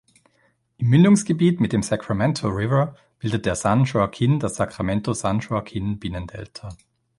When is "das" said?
4.39-4.55